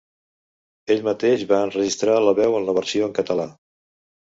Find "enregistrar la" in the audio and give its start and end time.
1.67-2.35